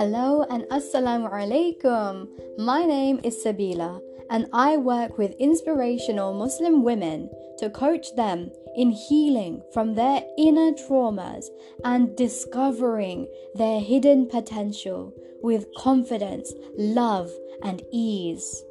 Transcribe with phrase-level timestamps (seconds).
[0.00, 2.26] Hello and Assalamu alaikum.
[2.56, 8.92] My name is Sabila and I work with inspirational Muslim women to coach them in
[8.92, 11.44] healing from their inner traumas
[11.84, 17.30] and discovering their hidden potential with confidence, love,
[17.62, 18.64] and ease.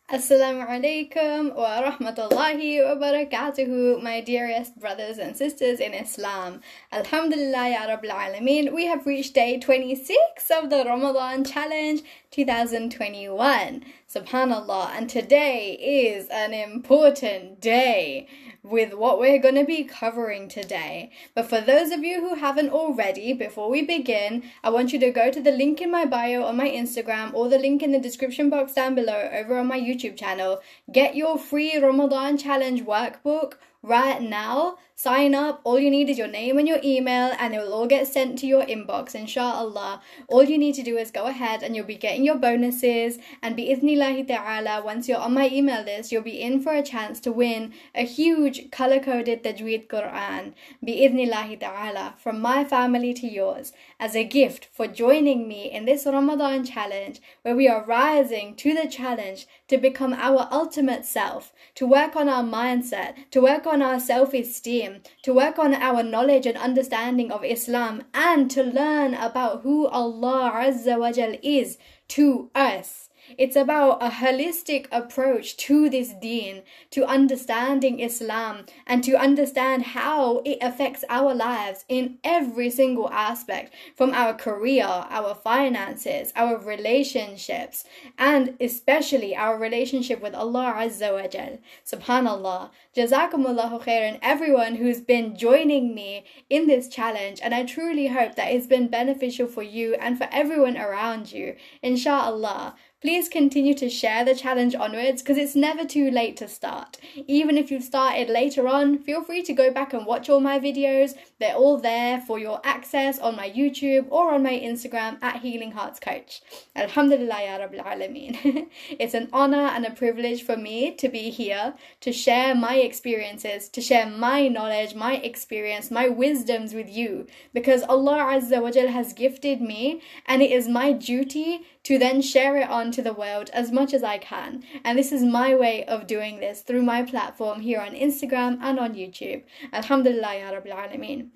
[0.09, 6.61] Assalamu alaikum wa rahmatullahi wa barakatuhu, my dearest brothers and sisters in Islam.
[6.93, 8.73] Alhamdulillah ya Rabbil Alameen.
[8.73, 13.83] We have reached day 26 of the Ramadan Challenge 2021.
[14.07, 14.91] Subhanallah.
[14.95, 18.29] And today is an important day
[18.69, 21.11] with what we're going to be covering today.
[21.33, 25.11] But for those of you who haven't already, before we begin, I want you to
[25.11, 27.99] go to the link in my bio on my Instagram or the link in the
[27.99, 30.59] description box down below over on my YouTube channel.
[30.91, 34.77] Get your free Ramadan challenge workbook right now.
[34.99, 35.61] Sign up.
[35.63, 38.39] All you need is your name and your email, and it will all get sent
[38.39, 40.01] to your inbox, inshallah.
[40.27, 43.19] All you need to do is go ahead and you'll be getting your bonuses.
[43.43, 47.19] And bi'ithnillahi ta'ala, once you're on my email list, you'll be in for a chance
[47.19, 50.53] to win a huge color coded Tajweed Quran.
[50.83, 56.07] Bi'ithnillahi ta'ala, from my family to yours, as a gift for joining me in this
[56.07, 61.85] Ramadan challenge, where we are rising to the challenge to become our ultimate self, to
[61.85, 64.86] work on our mindset, to work on our self esteem,
[65.23, 70.51] to work on our knowledge and understanding of Islam, and to learn about who Allah
[70.55, 71.77] Azza wa Jal is
[72.09, 73.06] to us.
[73.37, 80.41] It's about a holistic approach to this deen, to understanding Islam, and to understand how
[80.45, 87.83] it affects our lives in every single aspect from our career, our finances, our relationships,
[88.17, 91.57] and especially our relationship with Allah Azza wa Jal.
[91.85, 92.69] Subhanallah.
[92.95, 98.51] Jazakumullahu khairan, everyone who's been joining me in this challenge, and I truly hope that
[98.51, 101.55] it's been beneficial for you and for everyone around you.
[101.81, 102.75] Inshallah.
[102.99, 106.97] Please continue to share the challenge onwards because it's never too late to start.
[107.27, 110.59] Even if you've started later on, feel free to go back and watch all my
[110.59, 111.13] videos.
[111.39, 115.73] They're all there for your access on my YouTube or on my Instagram at Healing
[115.73, 116.41] Hearts Coach.
[116.75, 118.67] Alhamdulillah ya Rabbil Alameen.
[118.99, 123.69] it's an honor and a privilege for me to be here to share my experiences,
[123.69, 128.87] to share my knowledge, my experience, my wisdoms with you because Allah Azza wa Jal
[128.87, 133.13] has gifted me and it is my duty to then share it on to the
[133.13, 134.61] world as much as I can.
[134.83, 138.77] And this is my way of doing this through my platform here on Instagram and
[138.77, 139.43] on YouTube.
[139.71, 141.29] Alhamdulillah ya Rabbil Alameen.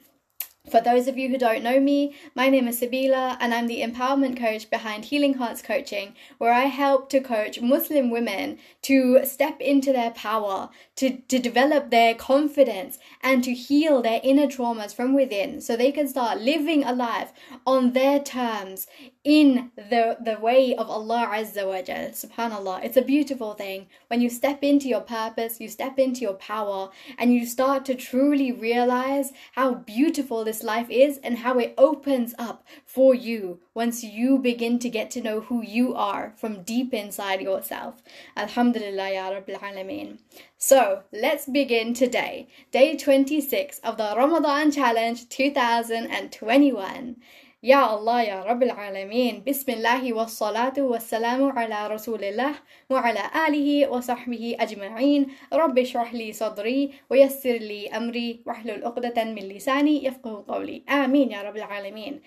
[0.70, 3.82] For those of you who don't know me, my name is Sabila and I'm the
[3.82, 9.60] empowerment coach behind Healing Hearts Coaching, where I help to coach Muslim women to step
[9.60, 15.16] into their power, to, to develop their confidence, and to heal their inner traumas from
[15.16, 17.34] within so they can start living a life
[17.66, 18.86] on their terms
[19.24, 22.10] in the the way of Allah Azza wa Jal.
[22.10, 22.84] Subhanallah.
[22.84, 23.88] It's a beautiful thing.
[24.08, 26.90] When you step into your purpose, you step into your power,
[27.20, 32.34] and you start to truly realize how beautiful this life is and how it opens
[32.40, 36.94] up for you once you begin to get to know who you are from deep
[36.94, 38.02] inside yourself.
[38.36, 40.18] Alhamdulillah Ya Rabbil Alameen.
[40.58, 47.16] So let's begin today, day 26 of the Ramadan Challenge 2021.
[47.64, 52.56] يا الله يا رب العالمين بسم الله والصلاة والسلام على رسول الله
[52.90, 60.06] وعلى آله وصحبه أجمعين رب اشرح لي صدري ويسر لي أمري واحلل عقدة من لساني
[60.06, 62.22] يفقه قولي آمين يا رب العالمين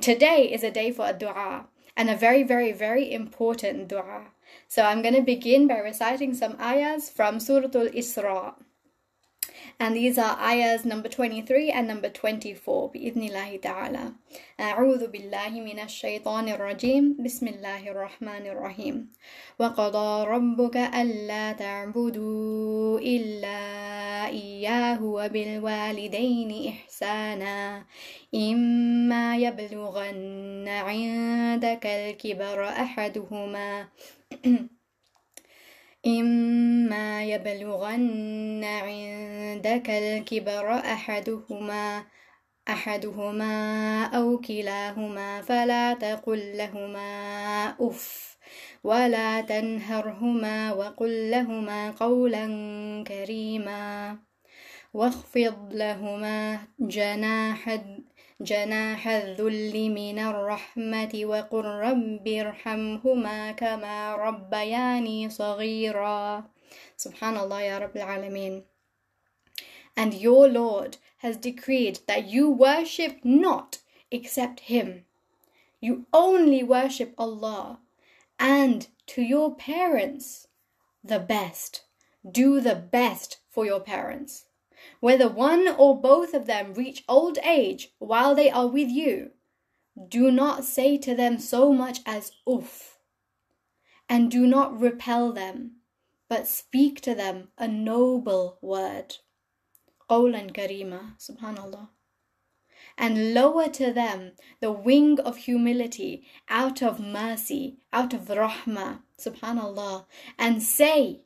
[0.00, 1.66] Today is a day for a dua
[1.96, 4.30] and a very very very important dua.
[4.68, 8.54] So I'm going to begin by reciting some ayahs from Surah Al-Isra.
[9.80, 14.12] And these are ayahs number 23 and number 24 بإذن الله تعالى
[14.60, 19.06] أعوذ بالله من الشيطان الرجيم بسم الله الرحمن الرحيم
[19.58, 23.60] وقضى ربك ألا تعبدوا إلا
[24.26, 27.84] إياه وبالوالدين إحسانا
[28.34, 33.88] إما يبلغن عندك الكبر أحدهما
[36.06, 42.04] إما يبلغن عندك الكبر أحدهما
[42.68, 48.36] أحدهما أو كلاهما فلا تقل لهما أف
[48.84, 52.46] ولا تنهرهما وقل لهما قولا
[53.06, 54.18] كريما
[54.94, 57.78] واخفض لهما جناح
[58.41, 66.43] جناح الذل من الرحمة وقل رب ارحمهما كما ربياني صغيرا
[66.97, 68.63] سبحان الله يا رب العالمين
[69.95, 73.79] And your Lord has decreed that you worship not
[74.11, 75.05] except Him.
[75.79, 77.79] You only worship Allah.
[78.39, 80.47] And to your parents,
[81.03, 81.83] the best.
[82.29, 84.45] Do the best for your parents.
[85.00, 89.30] Whether one or both of them reach old age while they are with you,
[90.08, 92.98] do not say to them so much as oof,
[94.08, 95.76] and do not repel them,
[96.28, 99.16] but speak to them a noble word.
[100.10, 101.88] Qawlan karima, subhanallah.
[102.96, 110.06] And lower to them the wing of humility out of mercy, out of rahmah, subhanallah,
[110.38, 111.20] and say,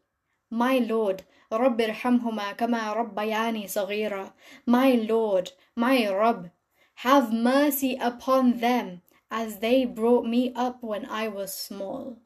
[0.51, 4.34] My Lord, رب ارحمهما كما ربياني صغيرا
[4.66, 6.52] My Lord, my Rabb,
[6.96, 12.18] have mercy upon them as they brought me up when I was small.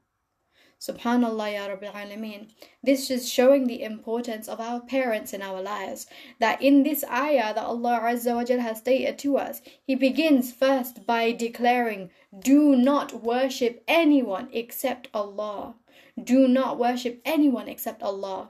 [0.82, 2.50] Subhanallah Ya Rabbil Alameen.
[2.82, 6.08] This is showing the importance of our parents in our lives.
[6.40, 10.52] That in this ayah that Allah Azza wa Jal has stated to us, He begins
[10.52, 12.10] first by declaring,
[12.40, 15.76] Do not worship anyone except Allah.
[16.22, 18.50] Do not worship anyone except Allah.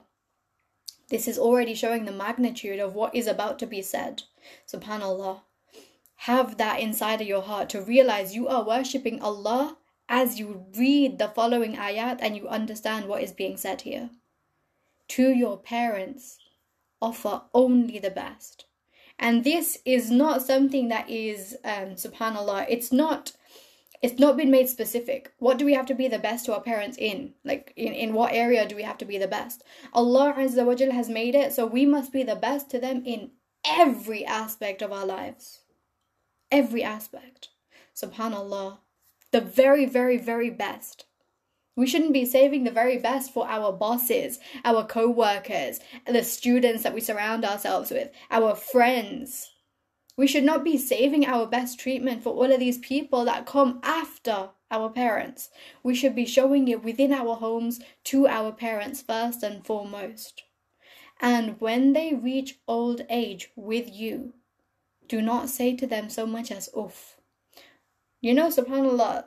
[1.09, 4.23] This is already showing the magnitude of what is about to be said.
[4.67, 5.41] Subhanallah.
[6.21, 9.77] Have that inside of your heart to realize you are worshipping Allah
[10.09, 14.09] as you read the following ayat and you understand what is being said here.
[15.09, 16.39] To your parents,
[17.01, 18.65] offer only the best.
[19.19, 23.31] And this is not something that is, um, subhanAllah, it's not
[24.01, 25.31] it's not been made specific.
[25.39, 27.33] What do we have to be the best to our parents in?
[27.43, 29.63] Like, in, in what area do we have to be the best?
[29.93, 33.03] Allah Azza wa Jal has made it so we must be the best to them
[33.05, 33.31] in
[33.65, 35.61] every aspect of our lives.
[36.51, 37.49] Every aspect.
[37.95, 38.77] Subhanallah.
[39.31, 41.05] The very, very, very best.
[41.75, 46.83] We shouldn't be saving the very best for our bosses, our co workers, the students
[46.83, 49.51] that we surround ourselves with, our friends
[50.17, 53.79] we should not be saving our best treatment for all of these people that come
[53.83, 55.49] after our parents.
[55.83, 60.43] We should be showing it within our homes to our parents first and foremost.
[61.21, 64.33] And when they reach old age with you,
[65.07, 67.17] do not say to them so much as oof.
[68.19, 69.25] You know, subhanAllah,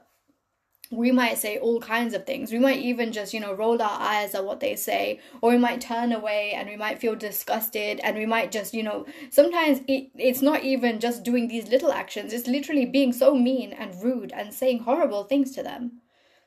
[0.90, 2.50] we might say all kinds of things.
[2.50, 5.58] We might even just, you know, roll our eyes at what they say, or we
[5.58, 9.80] might turn away and we might feel disgusted, and we might just, you know, sometimes
[9.86, 14.02] it, it's not even just doing these little actions, it's literally being so mean and
[14.02, 16.00] rude and saying horrible things to them.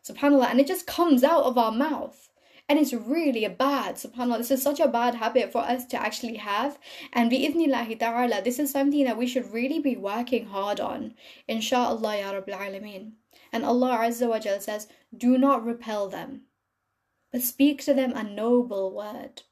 [0.03, 2.29] SubhanAllah, and it just comes out of our mouth.
[2.67, 6.01] And it's really a bad, subhanAllah, this is such a bad habit for us to
[6.01, 6.77] actually have.
[7.11, 11.13] And bi'idhnillahi ta'ala, this is something that we should really be working hard on.
[11.47, 13.11] Insha'Allah ya Rabbil Alameen.
[13.53, 16.41] And Allah Azza wa Jal says, Do not repel them,
[17.31, 19.43] but speak to them a noble word.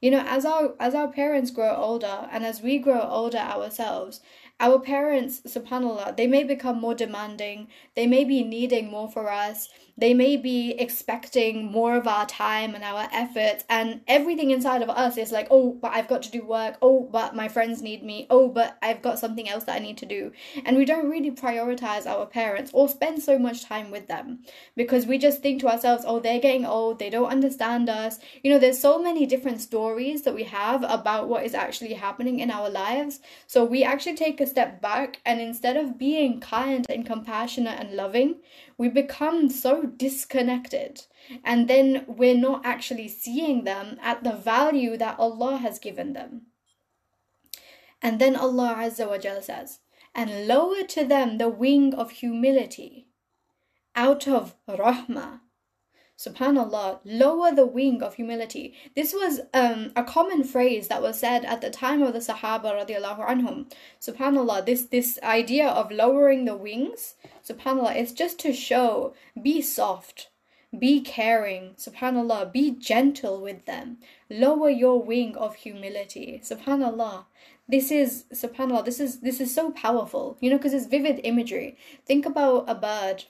[0.00, 4.20] you know as our as our parents grow older and as we grow older ourselves
[4.60, 9.68] our parents subhanallah they may become more demanding they may be needing more for us
[9.98, 14.88] they may be expecting more of our time and our efforts, and everything inside of
[14.88, 16.76] us is like, oh, but I've got to do work.
[16.80, 18.28] Oh, but my friends need me.
[18.30, 20.30] Oh, but I've got something else that I need to do.
[20.64, 24.44] And we don't really prioritize our parents or spend so much time with them
[24.76, 27.00] because we just think to ourselves, oh, they're getting old.
[27.00, 28.20] They don't understand us.
[28.44, 32.38] You know, there's so many different stories that we have about what is actually happening
[32.38, 33.18] in our lives.
[33.48, 37.94] So we actually take a step back and instead of being kind and compassionate and
[37.94, 38.36] loving,
[38.76, 41.02] we become so disconnected
[41.44, 46.46] and then we're not actually seeing them at the value that Allah has given them.
[48.00, 49.80] And then Allah Azza wa Jal says,
[50.14, 53.08] and lower to them the wing of humility
[53.94, 55.40] out of rahmah
[56.18, 58.74] subhanallah lower the wing of humility.
[58.96, 62.74] This was um, a common phrase that was said at the time of the sahaba
[62.74, 63.70] radiallahu anhum.
[64.00, 67.14] Subhanallah this this idea of lowering the wings
[67.48, 70.30] subhanallah is just to show be soft
[70.76, 73.98] be caring subhanallah be gentle with them.
[74.28, 76.42] Lower your wing of humility.
[76.44, 77.26] Subhanallah
[77.68, 80.36] this is subhanallah this is this is so powerful.
[80.40, 81.76] You know because it's vivid imagery.
[82.04, 83.26] Think about a bird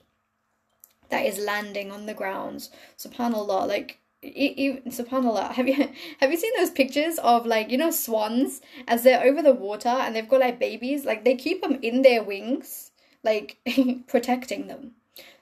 [1.10, 2.70] that is landing on the grounds.
[2.96, 5.52] Subhanallah, like subhanallah.
[5.58, 5.88] Have you
[6.20, 9.88] have you seen those pictures of like you know swans as they're over the water
[9.88, 11.04] and they've got like babies?
[11.04, 12.90] Like they keep them in their wings
[13.24, 13.58] like
[14.06, 14.92] protecting them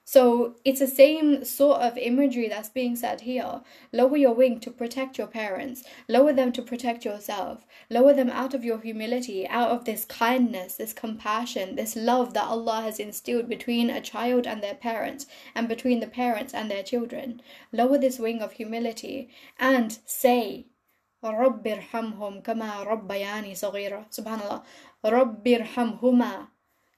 [0.05, 3.62] so it's the same sort of imagery that's being said here.
[3.93, 8.53] Lower your wing to protect your parents, lower them to protect yourself, lower them out
[8.53, 13.48] of your humility, out of this kindness, this compassion, this love that Allah has instilled
[13.48, 17.41] between a child and their parents, and between the parents and their children.
[17.72, 19.29] Lower this wing of humility
[19.60, 20.65] and say,
[21.24, 24.63] رب ارحمهم كما ربياني صغيرة سبحان الله
[25.05, 26.48] رب ارحمهما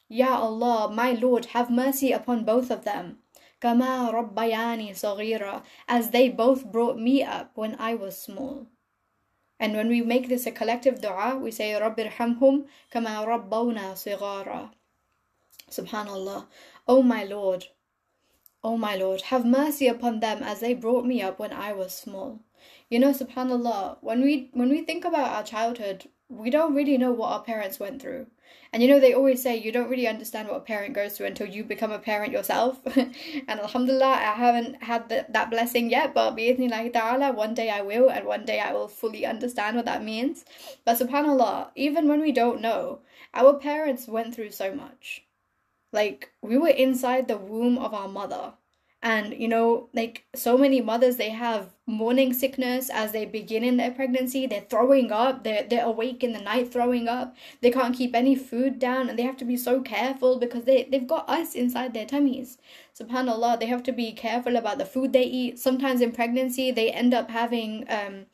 [0.08, 3.18] Ya Allah, my Lord, have mercy upon both of them.
[3.60, 8.66] Kama rabbayani saghira, as they both brought me up when I was small.
[9.60, 14.70] And when we make this a collective dua, we say, Rabbirhamhum kama rabbawna sighara.
[15.70, 16.46] Subhanallah.
[16.86, 17.66] Oh my Lord,
[18.64, 21.92] oh my Lord, have mercy upon them as they brought me up when I was
[21.92, 22.40] small.
[22.88, 27.12] You know, subhanallah, when we when we think about our childhood, we don't really know
[27.12, 28.26] what our parents went through.
[28.72, 31.26] And you know, they always say you don't really understand what a parent goes through
[31.26, 32.78] until you become a parent yourself.
[32.96, 37.80] and alhamdulillah, I haven't had the, that blessing yet, but bi'idhnillahi ta'ala, one day I
[37.80, 40.44] will, and one day I will fully understand what that means.
[40.84, 43.00] But subhanAllah, even when we don't know,
[43.32, 45.24] our parents went through so much.
[45.92, 48.52] Like, we were inside the womb of our mother
[49.02, 53.78] and you know like so many mothers they have morning sickness as they begin in
[53.78, 54.46] their pregnancy.
[54.46, 55.42] They're throwing up.
[55.42, 57.34] They're, they're awake in the night throwing up.
[57.62, 60.84] They can't keep any food down and they have to be so careful because they,
[60.84, 62.58] they've got us inside their tummies.
[62.98, 65.58] Subhanallah they have to be careful about the food they eat.
[65.58, 68.26] Sometimes in pregnancy they end up having um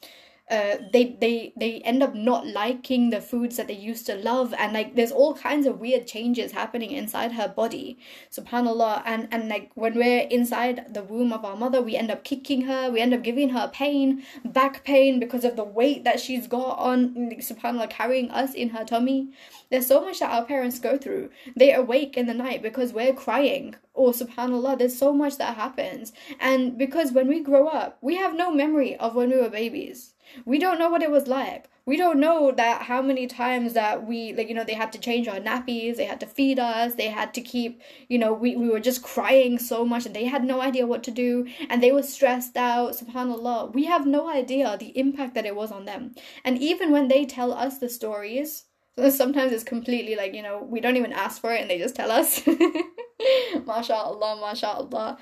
[0.50, 4.52] uh, they they they end up not liking the foods that they used to love.
[4.58, 7.98] And like there's all kinds of weird changes happening inside her body.
[8.30, 9.02] Subhanallah.
[9.06, 12.62] And and like when we're inside the womb of our mother we end up kicking
[12.62, 12.90] her.
[12.90, 16.78] We end up giving her pain back pain because of the weight that she's got
[16.78, 19.30] on subhanallah carrying us in her tummy.
[19.70, 21.30] There's so much that our parents go through.
[21.56, 23.76] They awake in the night because we're crying.
[23.94, 26.12] Or subhanallah there's so much that happens.
[26.38, 30.13] And because when we grow up we have no memory of when we were babies
[30.44, 31.68] we don't know what it was like.
[31.86, 34.98] We don't know that how many times that we like you know they had to
[34.98, 38.56] change our nappies they had to feed us they had to keep you know we,
[38.56, 41.82] we were just crying so much and they had no idea what to do and
[41.82, 43.74] they were stressed out subhanallah.
[43.74, 46.14] We have no idea the impact that it was on them.
[46.44, 48.64] And even when they tell us the stories
[49.10, 51.96] sometimes it's completely like you know we don't even ask for it and they just
[51.96, 52.42] tell us.
[53.66, 55.18] Mashallah mashallah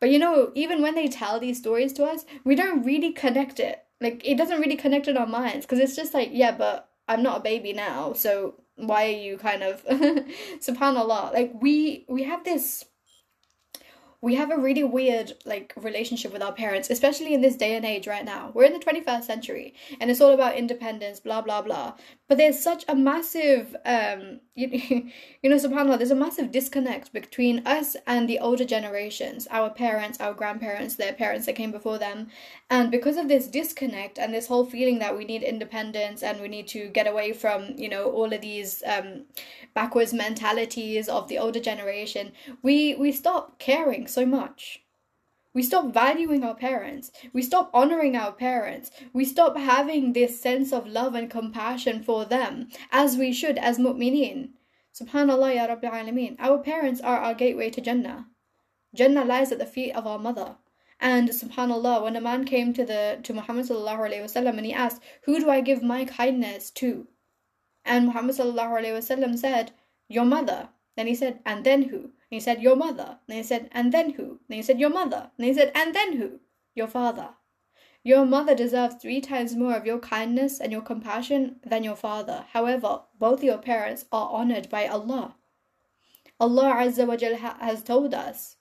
[0.00, 3.58] but you know even when they tell these stories to us we don't really connect
[3.58, 6.90] it like it doesn't really connect in our minds because it's just like yeah but
[7.08, 9.84] i'm not a baby now so why are you kind of
[10.60, 11.32] subhanallah.
[11.32, 12.84] Like we we have this
[14.20, 17.84] we have a really weird like relationship with our parents especially in this day and
[17.84, 18.50] age right now.
[18.54, 21.94] We're in the 21st century and it's all about independence blah blah blah
[22.28, 24.68] but there's such a massive um you,
[25.42, 30.20] you know subhanallah there's a massive disconnect between us and the older generations our parents
[30.20, 32.28] our grandparents their parents that came before them.
[32.70, 36.48] And because of this disconnect and this whole feeling that we need independence and we
[36.48, 39.24] need to get away from you know all of these um
[39.74, 44.83] backwards mentalities of the older generation we we stop caring so much
[45.54, 47.12] We stop valuing our parents.
[47.32, 48.90] We stop honoring our parents.
[49.12, 53.78] We stop having this sense of love and compassion for them as we should as
[53.78, 54.50] mu'mineen.
[54.92, 56.36] Subhanallah ya Rabbil Alameen.
[56.40, 58.26] Our parents are our gateway to Jannah.
[58.94, 60.56] Jannah lies at the feet of our mother.
[61.00, 65.38] And subhanallah, when a man came to the to Muhammad wasallam and he asked, "Who
[65.38, 67.06] do I give my kindness to?"
[67.84, 69.72] And Muhammad wasallam said,
[70.08, 73.43] "Your mother." Then he said, "And then who?" And he said, "Your mother." Then he
[73.43, 76.39] said, "And then who?" Then he said, "Your mother." Then he said, "And then who?"
[76.75, 77.35] Your father.
[78.03, 82.45] Your mother deserves three times more of your kindness and your compassion than your father.
[82.51, 85.35] However, both your parents are honored by Allah.
[86.39, 88.55] Allah Azza wa Jal has told us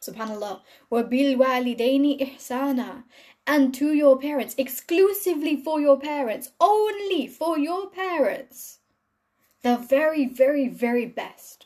[0.00, 3.04] subhanallah وَبِالْوَالِدَيْنِ إِحْسَانًا
[3.46, 8.78] and to your parents exclusively for your parents only for your parents
[9.62, 11.59] the very very very best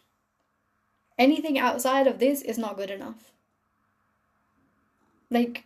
[1.17, 3.31] anything outside of this is not good enough.
[5.29, 5.65] Like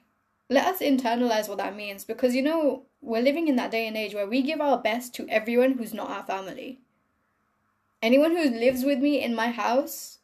[0.50, 3.96] let us internalize what that means because you know we're living in that day and
[3.96, 6.80] age where we give our best to everyone who's not our family.
[8.02, 10.20] Anyone who lives with me in my house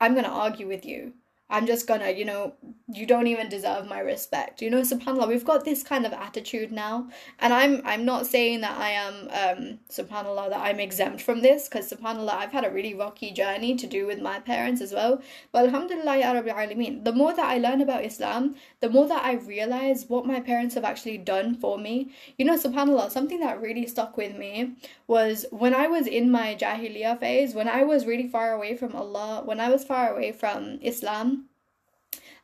[0.00, 1.12] i'm to argue with you
[1.50, 2.54] I'm just gonna, you know,
[2.92, 4.62] you don't even deserve my respect.
[4.62, 7.08] You know, subhanAllah, we've got this kind of attitude now.
[7.38, 11.68] And I'm I'm not saying that I am um subhanAllah that I'm exempt from this,
[11.68, 15.20] because subhanAllah, I've had a really rocky journey to do with my parents as well.
[15.52, 19.24] But alhamdulillah ya Rabbi Alameen, the more that I learn about Islam, the more that
[19.24, 22.10] I realize what my parents have actually done for me.
[22.38, 26.54] You know, subhanAllah, something that really stuck with me was when I was in my
[26.54, 30.32] Jahiliyyah phase, when I was really far away from Allah, when I was far away
[30.32, 31.43] from Islam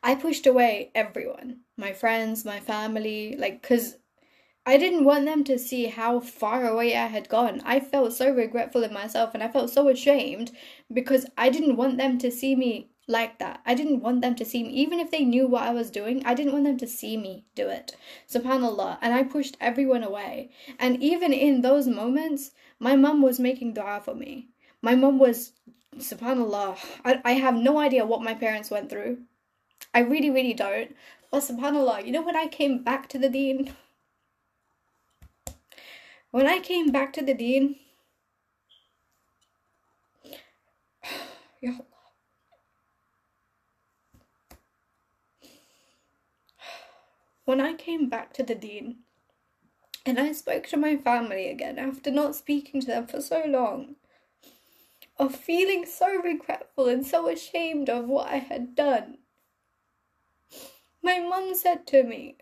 [0.03, 3.97] I pushed away everyone my friends, my family, like, because
[4.65, 7.61] I didn't want them to see how far away I had gone.
[7.65, 10.51] I felt so regretful in myself and I felt so ashamed
[10.93, 13.61] because I didn't want them to see me like that.
[13.65, 16.23] I didn't want them to see me, even if they knew what I was doing,
[16.23, 17.95] I didn't want them to see me do it.
[18.29, 18.99] SubhanAllah.
[19.01, 20.51] And I pushed everyone away.
[20.79, 24.49] And even in those moments, my mum was making dua for me.
[24.83, 25.53] My mum was,
[25.97, 29.23] SubhanAllah, I, I have no idea what my parents went through.
[29.93, 30.95] I really, really don't.
[31.31, 33.73] But subhanAllah, you know when I came back to the deen?
[36.31, 37.75] When I came back to the deen.
[47.45, 48.99] When I came back to the deen,
[50.05, 53.95] and I spoke to my family again after not speaking to them for so long,
[55.17, 59.17] of feeling so regretful and so ashamed of what I had done.
[61.03, 62.37] My mom said to me,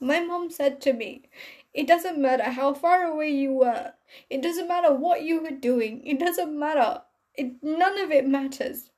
[0.00, 1.28] My mum said to me,
[1.74, 3.92] it doesn't matter how far away you were.
[4.28, 6.04] It doesn't matter what you were doing.
[6.06, 7.02] It doesn't matter.
[7.34, 8.90] It none of it matters.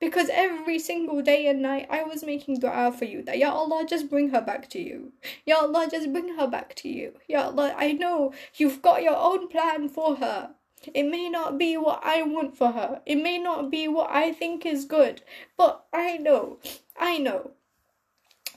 [0.00, 3.84] Because every single day and night I was making dua for you that Ya Allah
[3.88, 5.12] just bring her back to you.
[5.44, 7.14] Ya Allah just bring her back to you.
[7.28, 10.54] Ya Allah I know you've got your own plan for her.
[10.92, 13.00] It may not be what I want for her.
[13.06, 15.22] It may not be what I think is good.
[15.56, 16.58] But I know,
[16.98, 17.52] I know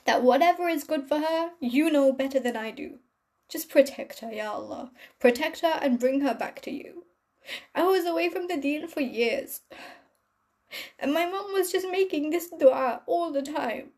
[0.04, 2.98] that whatever is good for her, you know better than I do.
[3.48, 4.90] Just protect her, Ya Allah.
[5.18, 7.04] Protect her and bring her back to you.
[7.74, 9.60] I was away from the deen for years.
[10.98, 13.90] And my mom was just making this dua all the time.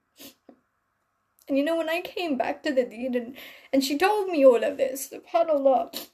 [1.49, 3.37] And you know, when I came back to the deen and,
[3.73, 6.07] and she told me all of this, subhanAllah,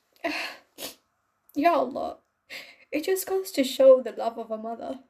[1.57, 2.19] Ya Allah,
[2.93, 5.01] it just goes to show the love of a mother.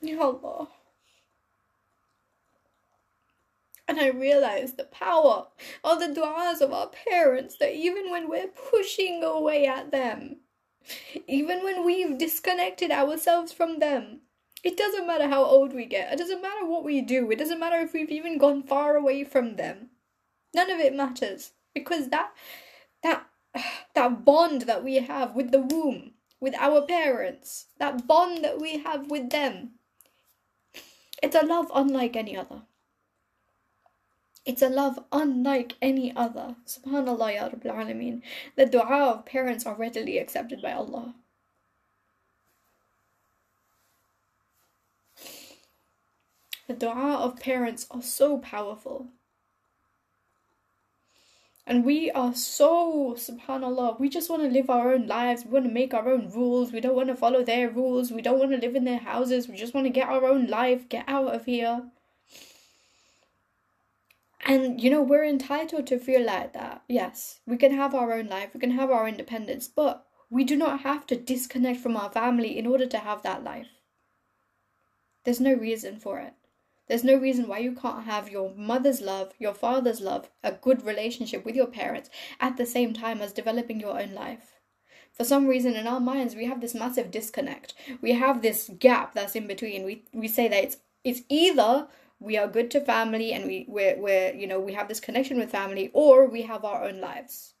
[0.00, 0.68] Ya Allah.
[3.86, 5.48] And I realized the power
[5.84, 10.38] of the du'as of our parents that even when we're pushing away at them,
[11.26, 14.22] even when we've disconnected ourselves from them,
[14.62, 16.12] it doesn't matter how old we get.
[16.12, 17.30] It doesn't matter what we do.
[17.30, 19.90] It doesn't matter if we've even gone far away from them.
[20.54, 22.30] None of it matters because that
[23.02, 23.26] that
[23.94, 28.78] that bond that we have with the womb, with our parents, that bond that we
[28.78, 29.72] have with them.
[31.22, 32.62] It's a love unlike any other.
[34.44, 36.54] It's a love unlike any other.
[36.66, 38.22] Subhanallah ya Rabbil Alameen.
[38.54, 41.14] The dua of parents are readily accepted by Allah.
[46.66, 49.06] The dua of parents are so powerful.
[51.68, 55.44] And we are so, subhanAllah, we just want to live our own lives.
[55.44, 56.72] We want to make our own rules.
[56.72, 58.12] We don't want to follow their rules.
[58.12, 59.48] We don't want to live in their houses.
[59.48, 61.82] We just want to get our own life, get out of here.
[64.46, 66.82] And you know, we're entitled to feel like that.
[66.88, 70.56] Yes, we can have our own life, we can have our independence, but we do
[70.56, 73.66] not have to disconnect from our family in order to have that life.
[75.24, 76.34] There's no reason for it.
[76.88, 80.84] There's no reason why you can't have your mother's love, your father's love, a good
[80.84, 84.60] relationship with your parents at the same time as developing your own life.
[85.12, 87.74] For some reason in our minds we have this massive disconnect.
[88.02, 89.84] We have this gap that's in between.
[89.84, 91.88] We we say that it's it's either
[92.20, 95.38] we are good to family and we we're, we're you know we have this connection
[95.38, 97.54] with family or we have our own lives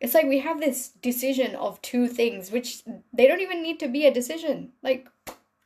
[0.00, 3.88] it's like we have this decision of two things which they don't even need to
[3.88, 5.08] be a decision like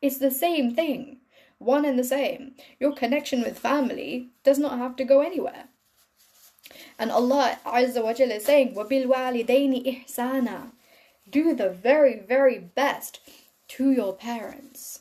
[0.00, 1.19] it's the same thing
[1.59, 5.65] one and the same your connection with family does not have to go anywhere
[6.99, 10.71] and allah azza wa jalla is saying وَبِالْوَالِدَيْنِ إِحْسَانًا
[11.29, 13.19] do the very very best
[13.67, 14.98] to your parents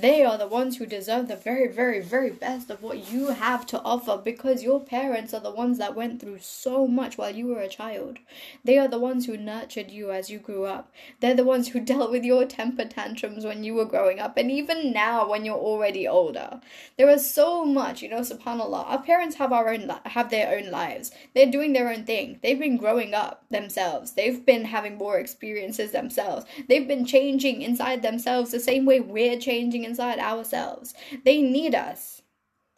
[0.00, 3.66] they are the ones who deserve the very, very, very best of what you have
[3.66, 7.48] to offer because your parents are the ones that went through so much while you
[7.48, 8.18] were a child.
[8.64, 10.90] They are the ones who nurtured you as you grew up.
[11.20, 14.50] They're the ones who dealt with your temper tantrums when you were growing up and
[14.50, 16.60] even now when you're already older.
[16.96, 18.86] There is so much, you know, subhanAllah.
[18.86, 21.10] Our parents have our own have their own lives.
[21.34, 22.38] They're doing their own thing.
[22.42, 24.12] They've been growing up themselves.
[24.12, 26.46] They've been having more experiences themselves.
[26.68, 30.94] They've been changing inside themselves the same way we're changing inside ourselves.
[31.24, 32.22] They need us.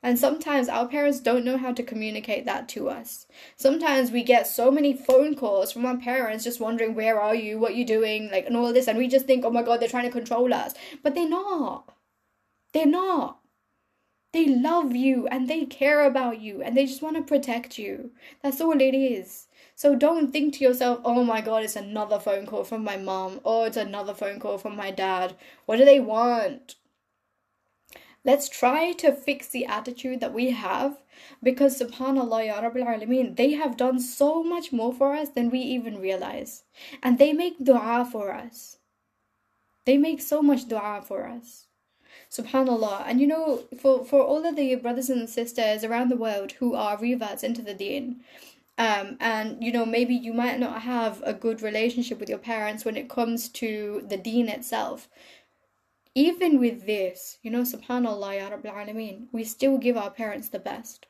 [0.02, 3.26] And sometimes our parents don't know how to communicate that to us.
[3.56, 7.58] Sometimes we get so many phone calls from our parents just wondering, where are you?
[7.58, 8.28] What are you doing?
[8.32, 8.88] Like, and all this.
[8.88, 10.74] And we just think, oh my God, they're trying to control us.
[11.04, 11.94] But they're not.
[12.72, 13.38] They're not.
[14.32, 18.12] They love you and they care about you and they just want to protect you.
[18.42, 19.46] That's all it is.
[19.74, 23.40] So don't think to yourself, oh my god, it's another phone call from my mom.
[23.44, 25.36] Oh, it's another phone call from my dad.
[25.66, 26.76] What do they want?
[28.24, 31.02] Let's try to fix the attitude that we have
[31.42, 35.58] because subhanallah ya Rabbil Alameen, they have done so much more for us than we
[35.58, 36.62] even realize.
[37.02, 38.78] And they make dua for us.
[39.86, 41.66] They make so much dua for us.
[42.30, 43.04] Subhanallah.
[43.06, 46.74] And you know, for, for all of the brothers and sisters around the world who
[46.74, 48.20] are reverts into the deen,
[48.78, 52.84] um, and you know, maybe you might not have a good relationship with your parents
[52.84, 55.08] when it comes to the deen itself
[56.14, 60.58] even with this, you know, subhanAllah, ya Rabbil Alameen, we still give our parents the
[60.58, 61.06] best.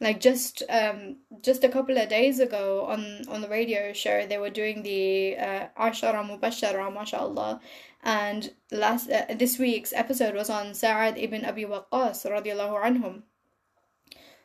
[0.00, 4.36] Like just um just a couple of days ago on on the radio show they
[4.36, 7.60] were doing the uh, Ashara Mubashara mashallah.
[8.02, 13.22] And last uh, this week's episode was on Sa'ad ibn Abi Waqqas radiallahu anhum.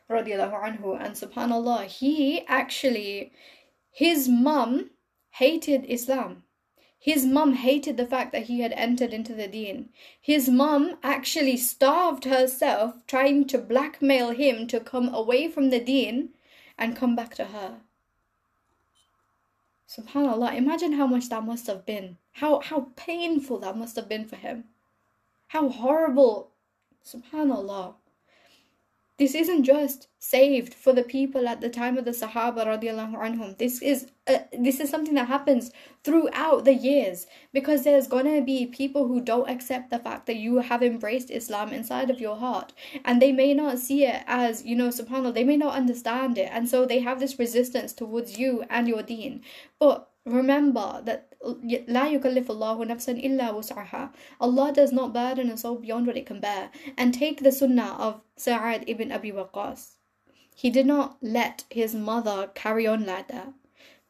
[0.08, 0.96] Radiallahu anhu.
[1.04, 3.32] And subhanallah he actually
[3.90, 4.90] his mum
[5.30, 6.44] hated Islam
[6.98, 9.90] his mum hated the fact that he had entered into the deen.
[10.20, 16.30] His mum actually starved herself trying to blackmail him to come away from the deen
[16.76, 17.80] and come back to her.
[19.88, 22.18] Subhanallah, imagine how much that must have been.
[22.32, 24.64] How how painful that must have been for him.
[25.48, 26.50] How horrible.
[27.04, 27.94] Subhanallah.
[29.18, 33.58] This isn't just saved for the people at the time of the Sahaba radiallahu anhum.
[33.58, 35.72] This is uh, this is something that happens
[36.04, 40.58] throughout the years because there's gonna be people who don't accept the fact that you
[40.58, 42.72] have embraced Islam inside of your heart.
[43.04, 46.48] And they may not see it as you know subhanallah they may not understand it.
[46.52, 49.42] And so they have this resistance towards you and your deen.
[49.80, 51.33] But remember that
[51.87, 54.11] لا يكلف الله نفسا إلا وسعها.
[54.39, 56.71] Allah does not burden a soul beyond what it can bear.
[56.97, 59.95] And take the sunnah of Sa'ad ibn Abi Waqqas.
[60.55, 63.53] He did not let his mother carry on like that.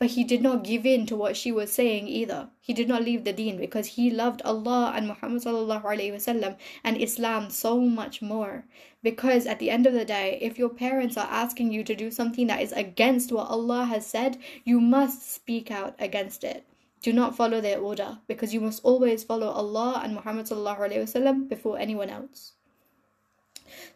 [0.01, 2.51] But he did not give in to what she was saying either.
[2.61, 7.51] He did not leave the deen because he loved Allah and Muhammad wasallam and Islam
[7.51, 8.65] so much more.
[9.03, 12.13] Because at the end of the day, if your parents are asking you to do
[12.13, 16.65] something that is against what Allah has said, you must speak out against it.
[17.03, 21.77] Do not follow their order because you must always follow Allah and Muhammad wasallam before
[21.77, 22.53] anyone else.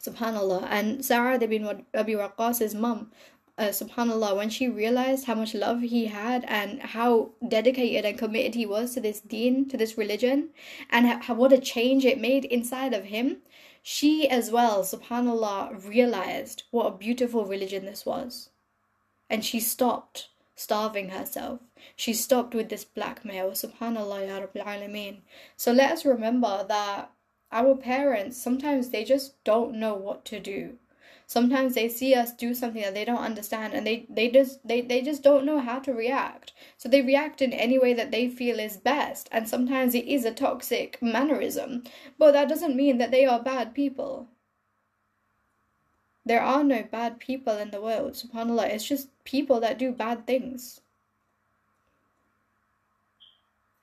[0.03, 0.67] Subhanallah.
[0.69, 3.11] And Sa'ad ibn Abi Waqqas' mum
[3.59, 8.55] uh, subhanallah when she realized how much love he had and how dedicated and committed
[8.55, 10.49] he was to this deen to this religion
[10.91, 13.43] and what a change it made inside of him
[13.83, 18.51] she as well subhanallah realized what a beautiful religion this was.
[19.29, 21.61] And she stopped starving herself.
[21.97, 25.23] She stopped with this blackmail subhanallah ya rabbil alameen.
[25.57, 27.11] So let us remember that
[27.51, 30.79] our parents sometimes they just don't know what to do
[31.27, 34.81] sometimes they see us do something that they don't understand and they they just they,
[34.81, 38.29] they just don't know how to react so they react in any way that they
[38.29, 41.83] feel is best and sometimes it is a toxic mannerism
[42.19, 44.29] but that doesn't mean that they are bad people
[46.25, 48.71] There are no bad people in the world, subhanAllah.
[48.71, 50.81] It's just people that do bad things.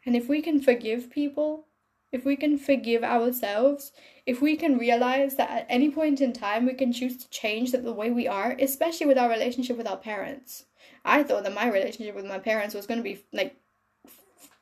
[0.05, 1.68] And if we can forgive people,
[2.11, 3.91] if we can forgive ourselves,
[4.25, 7.71] if we can realize that at any point in time we can choose to change
[7.71, 10.65] the way we are, especially with our relationship with our parents.
[11.05, 13.55] I thought that my relationship with my parents was going to be like,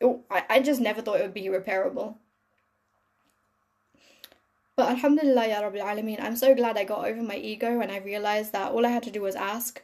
[0.01, 2.15] oh, I, I just never thought it would be repairable.
[4.75, 7.97] But Alhamdulillah, Ya Rabbil Alameen, I'm so glad I got over my ego and I
[7.97, 9.81] realized that all I had to do was ask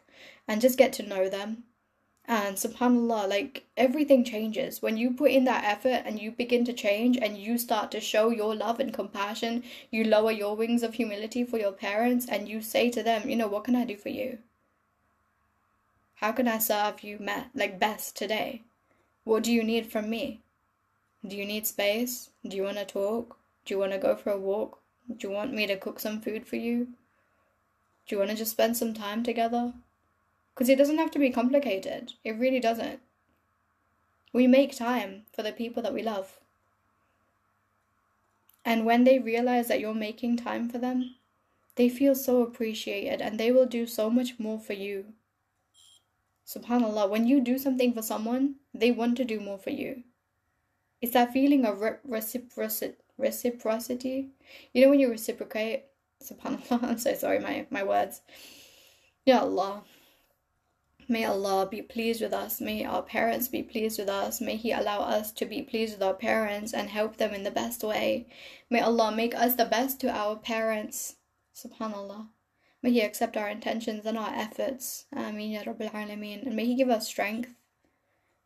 [0.48, 1.64] and just get to know them.
[2.26, 4.82] And subhanAllah, like everything changes.
[4.82, 8.00] When you put in that effort and you begin to change and you start to
[8.00, 12.48] show your love and compassion, you lower your wings of humility for your parents and
[12.48, 14.38] you say to them, you know, what can I do for you?
[16.16, 18.62] How can I serve you me- like best today?
[19.26, 20.40] What do you need from me?
[21.28, 22.30] Do you need space?
[22.48, 23.38] Do you want to talk?
[23.66, 24.80] Do you want to go for a walk?
[25.10, 26.88] Do you want me to cook some food for you?
[28.06, 29.74] Do you want to just spend some time together?
[30.54, 32.14] Because it doesn't have to be complicated.
[32.24, 33.00] It really doesn't.
[34.32, 36.40] We make time for the people that we love.
[38.66, 41.16] And when they realize that you're making time for them,
[41.76, 45.14] they feel so appreciated and they will do so much more for you.
[46.48, 50.04] Subhanallah, when you do something for someone, they want to do more for you.
[51.02, 54.30] It's that feeling of re- reciprocity reciprocity.
[54.74, 55.86] You know when you reciprocate?
[56.24, 58.22] Subhanallah, I'm so sorry, my, my words.
[59.26, 59.84] Ya Allah.
[61.08, 62.62] May Allah be pleased with us.
[62.62, 64.40] May our parents be pleased with us.
[64.40, 67.52] May He allow us to be pleased with our parents and help them in the
[67.52, 68.28] best way.
[68.70, 71.16] May Allah make us the best to our parents.
[71.56, 72.30] Subhanallah.
[72.82, 75.06] May He accept our intentions and our efforts.
[75.14, 76.46] Ameen Ya Rabbil Alameen.
[76.46, 77.54] And may He give us strength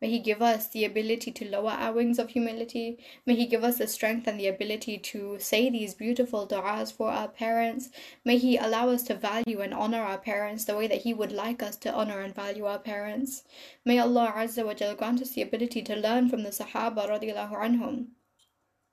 [0.00, 2.98] May He give us the ability to lower our wings of humility.
[3.26, 7.10] May He give us the strength and the ability to say these beautiful du'as for
[7.10, 7.90] our parents.
[8.24, 11.32] May He allow us to value and honor our parents the way that He would
[11.32, 13.42] like us to honor and value our parents.
[13.84, 17.56] May Allah Azza wa Jal grant us the ability to learn from the Sahaba radiallahu
[17.56, 18.06] anhum.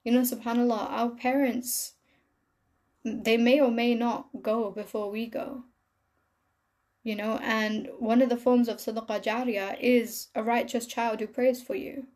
[0.03, 1.93] You know, subhanAllah, our parents,
[3.03, 5.65] they may or may not go before we go
[7.05, 11.27] you know and one of the forms of sadaqah jariyah is a righteous child who
[11.27, 12.07] prays for you.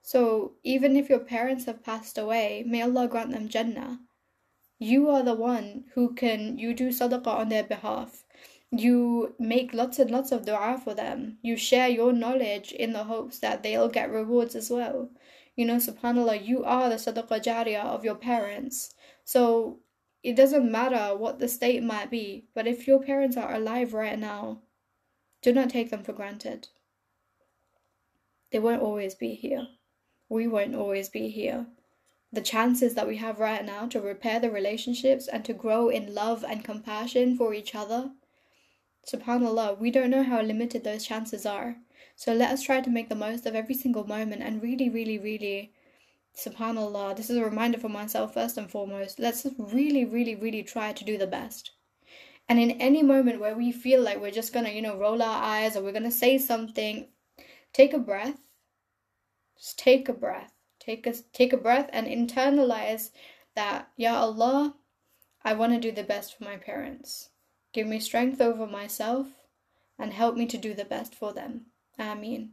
[0.00, 4.00] So even if your parents have passed away may allah grant them jannah.
[4.78, 8.24] You are the one who can you do sadaqah on their behalf.
[8.70, 11.38] You make lots and lots of dua for them.
[11.42, 15.10] You share your knowledge in the hopes that they'll get rewards as well.
[15.56, 18.94] You know subhanallah you are the sadaqah jariyah of your parents.
[19.24, 19.80] So
[20.24, 24.18] it doesn't matter what the state might be, but if your parents are alive right
[24.18, 24.62] now,
[25.42, 26.68] do not take them for granted.
[28.50, 29.68] They won't always be here.
[30.30, 31.66] We won't always be here.
[32.32, 36.14] The chances that we have right now to repair the relationships and to grow in
[36.14, 38.10] love and compassion for each other,
[39.06, 41.76] subhanAllah, we don't know how limited those chances are.
[42.16, 45.18] So let us try to make the most of every single moment and really, really,
[45.18, 45.73] really
[46.36, 50.92] subhanallah this is a reminder for myself first and foremost let's really really really try
[50.92, 51.70] to do the best.
[52.48, 55.42] And in any moment where we feel like we're just gonna you know roll our
[55.42, 57.08] eyes or we're gonna say something
[57.72, 58.38] take a breath.
[59.56, 60.52] Just take a breath.
[60.80, 63.10] Take a take a breath and internalize
[63.54, 64.74] that ya allah
[65.44, 67.30] i want to do the best for my parents.
[67.72, 69.28] Give me strength over myself
[69.98, 71.66] and help me to do the best for them.
[71.98, 72.50] Ameen.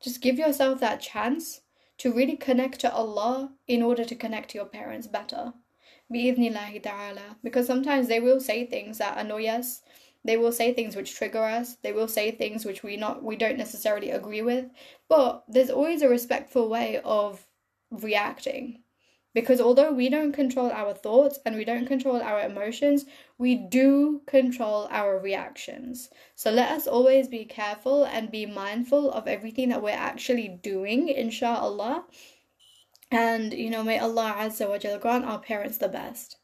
[0.00, 1.60] Just give yourself that chance
[1.98, 5.52] to really connect to Allah in order to connect to your parents better.
[6.10, 9.82] Because sometimes they will say things that annoy us.
[10.24, 11.76] They will say things which trigger us.
[11.76, 14.66] They will say things which we not we don't necessarily agree with.
[15.08, 17.46] But there's always a respectful way of
[17.90, 18.82] reacting.
[19.36, 23.04] Because although we don't control our thoughts and we don't control our emotions,
[23.36, 26.08] we do control our reactions.
[26.34, 31.10] So let us always be careful and be mindful of everything that we're actually doing,
[31.10, 32.06] inshallah.
[33.10, 36.35] And you know, may Allah Azza wa Jalla grant our parents the best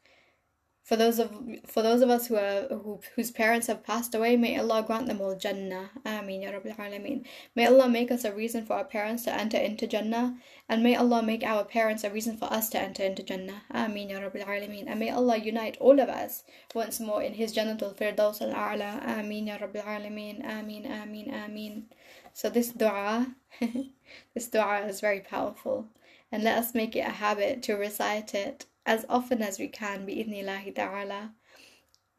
[0.85, 1.31] for those of
[1.65, 5.07] for those of us who are who, whose parents have passed away, may Allah grant
[5.07, 5.91] them all Jannah.
[6.05, 7.25] Ameen Ya Rabbil Alameen.
[7.55, 10.37] May Allah make us a reason for our parents to enter into Jannah,
[10.69, 13.63] and may Allah make our parents a reason for us to enter into Jannah.
[13.71, 14.87] Ameen Ya Rabbil Alameen.
[14.89, 16.43] And may Allah unite all of us
[16.75, 19.07] once more in His Jannatul Firdaus al A'la.
[19.07, 20.45] Ameen Ya Rabbil Alameen.
[20.45, 21.85] Ameen, Ameen, Ameen.
[22.33, 23.37] So this dua,
[24.35, 25.87] this dua is very powerful,
[26.33, 30.06] and let us make it a habit to recite it as often as we can
[30.06, 31.30] بإذن الله تعالى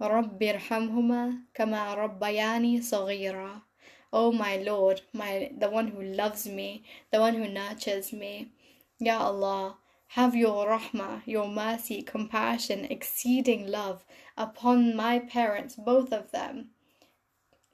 [0.01, 3.63] رب ارحمهما كما ربياني صغيرا
[4.13, 8.53] Oh my Lord, my the one who loves me, the one who nurtures me.
[8.99, 14.05] Ya Allah, have your rahmah, your mercy, compassion, exceeding love
[14.37, 16.71] upon my parents, both of them,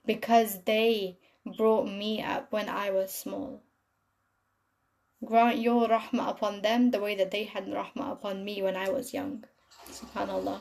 [0.05, 1.19] because they
[1.57, 3.61] brought me up when I was small.
[5.24, 8.88] Grant your rahmah upon them the way that they had rahmah upon me when I
[8.88, 9.44] was young.
[9.90, 10.60] Subhanallah.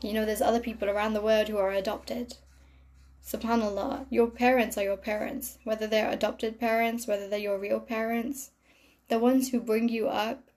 [0.00, 2.36] You know, there's other people around the world who are adopted.
[3.26, 8.50] Subhanallah, your parents are your parents, whether they're adopted parents, whether they're your real parents
[9.10, 10.50] the ones who bring you up,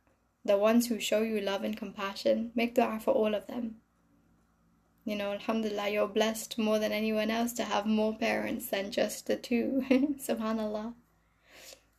[0.46, 3.78] the ones who show you love and compassion, make dua for all of them.
[5.04, 9.26] You know, Alhamdulillah, you're blessed more than anyone else to have more parents than just
[9.26, 9.84] the two.
[9.90, 10.94] Subhanallah.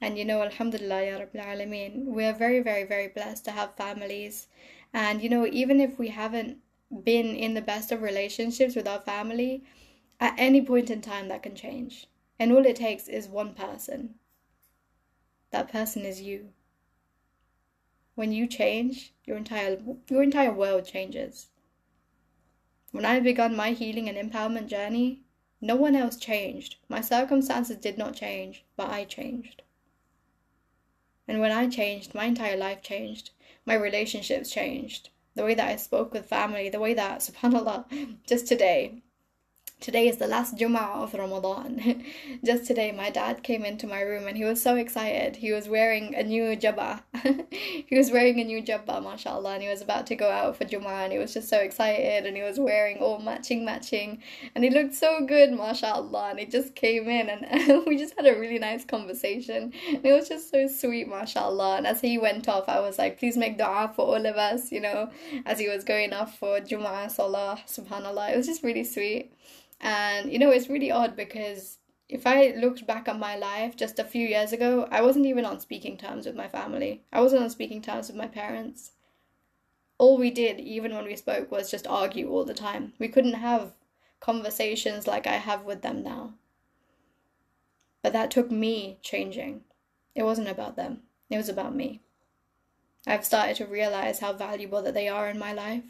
[0.04, 3.74] And you know, Alhamdulillah, Ya Rabbil Alameen, we are very, very, very blessed to have
[3.74, 4.48] families.
[4.92, 6.58] And you know, even if we haven't
[7.02, 9.64] been in the best of relationships with our family,
[10.20, 12.06] at any point in time that can change.
[12.38, 14.16] And all it takes is one person
[15.52, 16.52] that person is you.
[18.14, 19.78] When you change, your entire
[20.10, 21.48] your entire world changes.
[22.90, 25.22] When I began my healing and empowerment journey,
[25.62, 26.76] no one else changed.
[26.90, 29.62] My circumstances did not change, but I changed.
[31.28, 33.30] And when I changed, my entire life changed.
[33.64, 35.10] My relationships changed.
[35.34, 39.03] The way that I spoke with family, the way that, subhanAllah, just today,
[39.80, 42.04] today is the last Jum'ah of Ramadan.
[42.44, 45.36] Just today, my dad came into my room and he was so excited.
[45.36, 47.02] He was wearing a new jabba.
[47.50, 50.64] he was wearing a new jabba, mashallah, and he was about to go out for
[50.64, 54.22] Jum'ah and he was just so excited and he was wearing all matching, matching.
[54.54, 56.30] And he looked so good, mashallah.
[56.30, 59.72] And he just came in and we just had a really nice conversation.
[59.88, 61.76] And it was just so sweet, mashallah.
[61.76, 64.72] And as he went off, I was like, please make dua for all of us,
[64.72, 65.10] you know,
[65.44, 68.32] as he was going off for Jum'ah, Salah, subhanallah.
[68.32, 69.32] It was just really sweet.
[69.84, 73.98] And you know, it's really odd because if I looked back at my life just
[73.98, 77.04] a few years ago, I wasn't even on speaking terms with my family.
[77.12, 78.92] I wasn't on speaking terms with my parents.
[79.98, 82.94] All we did, even when we spoke, was just argue all the time.
[82.98, 83.74] We couldn't have
[84.20, 86.32] conversations like I have with them now.
[88.02, 89.64] But that took me changing.
[90.14, 92.00] It wasn't about them, it was about me.
[93.06, 95.84] I've started to realize how valuable that they are in my life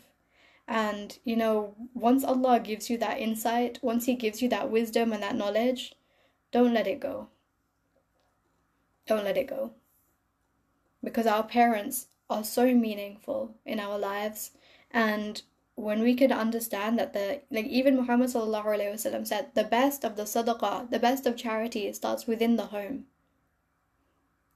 [0.66, 5.12] and, you know, once Allah gives you that insight, once He gives you that wisdom
[5.12, 5.94] and that knowledge,
[6.52, 7.28] don't let it go.
[9.06, 9.72] Don't let it go.
[11.02, 14.52] Because our parents are so meaningful in our lives.
[14.90, 15.42] And
[15.74, 18.44] when we can understand that the like even Muhammad said
[19.54, 23.04] the best of the sadaqah, the best of charity starts within the home.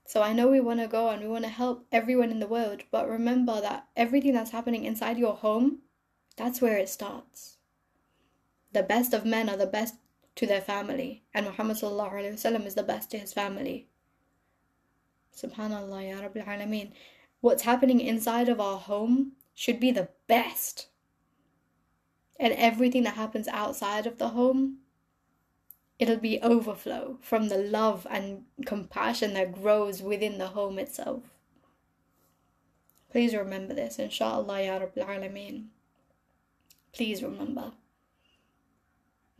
[0.05, 2.47] So I know we want to go and we want to help everyone in the
[2.47, 5.83] world, but remember that everything that's happening inside your home
[6.39, 7.57] that's where it starts.
[8.71, 9.95] The best of men are the best
[10.35, 13.89] to their family, and Muhammad is the best to his family.
[15.35, 16.93] Subhanallah, Ya Rabbil Alameen.
[17.41, 20.87] What's happening inside of our home should be the best.
[22.39, 24.77] And everything that happens outside of the home,
[25.99, 31.23] it'll be overflow from the love and compassion that grows within the home itself.
[33.11, 35.65] Please remember this, inshallah, Ya Rabbil Alameen.
[36.91, 37.73] Please remember.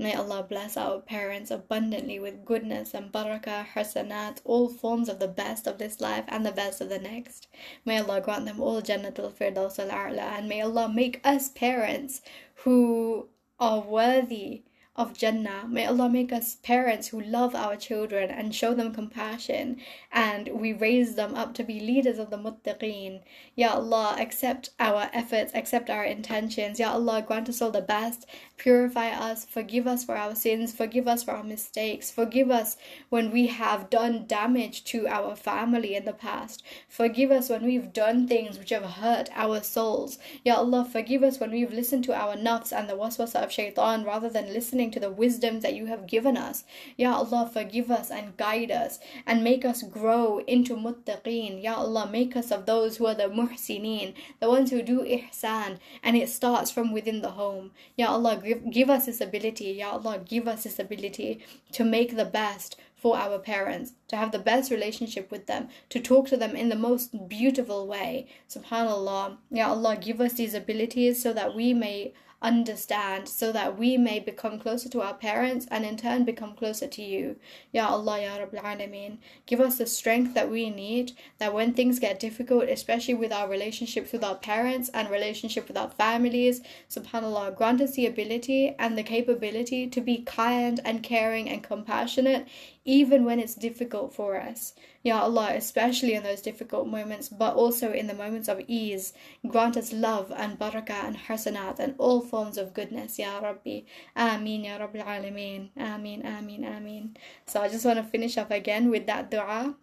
[0.02, 5.28] May Allah bless our parents abundantly with goodness and barakah, hasanat, all forms of the
[5.28, 7.50] best of this life and the best of the next.
[7.84, 12.22] May Allah grant them all Jannatul Firdaus al-A'la and may Allah make us parents
[12.64, 13.28] who
[13.60, 14.64] are worthy
[14.96, 15.66] of Jannah.
[15.70, 19.78] May Allah make us parents who love our children and show them compassion
[20.12, 23.22] and we raise them up to be leaders of the muttaqeen.
[23.56, 26.80] Ya Allah, accept our efforts, accept our intentions.
[26.80, 28.26] Ya Allah, grant us all the best.
[28.58, 32.76] Purify us, forgive us for our sins, forgive us for our mistakes, forgive us
[33.08, 36.62] when we have done damage to our family in the past.
[36.90, 40.20] Forgive us when we've done things which have hurt our souls.
[40.44, 44.04] Ya Allah, forgive us when we've listened to our nafs and the waswasa of shaitan
[44.04, 46.64] rather than listening to the wisdom that you have given us.
[46.96, 51.62] Ya Allah, forgive us and guide us and make us grow into muttaqeen.
[51.62, 55.80] Ya Allah, make us of those who are the muhsineen, the ones who do ihsan,
[56.02, 57.72] and it starts from within the home.
[57.98, 59.72] Ya Allah, give, give us this ability.
[59.74, 64.32] Ya Allah, give us this ability to make the best for our parents, to have
[64.32, 68.28] the best relationship with them, to talk to them in the most beautiful way.
[68.50, 69.38] Subhanallah.
[69.52, 74.20] Ya Allah, give us these abilities so that we may understand so that we may
[74.20, 77.36] become closer to our parents and in turn become closer to you.
[77.74, 79.18] Ya Allah, Ya Rabbil Alameen.
[79.46, 83.50] Give us the strength that we need that when things get difficult, especially with our
[83.50, 88.98] relationships with our parents and relationship with our families, subhanAllah, grant us the ability and
[88.98, 92.48] the capability to be kind and caring and compassionate
[92.90, 94.74] even when it's difficult for us.
[95.04, 99.14] Ya Allah, especially in those difficult moments, but also in the moments of ease,
[99.48, 103.82] grant us love and barakah and hasanat and all forms of goodness, Ya Rabbi.
[104.18, 105.70] Ameen, Ya Rabbi Alameen.
[105.78, 107.16] Ameen, Ameen, Ameen.
[107.46, 109.76] So I just want to finish up again with that dua.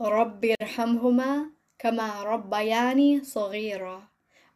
[0.00, 4.02] Rabbi irhamhuma kama rabbayani saghira.